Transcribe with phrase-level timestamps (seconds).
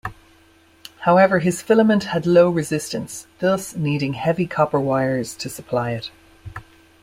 [1.01, 6.09] However, his filament had low resistance, thus needing heavy copper wires to supply it.